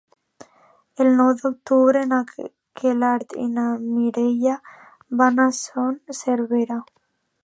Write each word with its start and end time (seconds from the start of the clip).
El 1.03 1.09
nou 1.17 1.27
d'octubre 1.41 2.01
na 2.13 2.21
Queralt 2.39 3.35
i 3.43 3.45
na 3.59 3.65
Mireia 3.83 4.55
van 5.21 5.45
a 5.45 5.49
Son 5.59 6.01
Servera. 6.23 6.79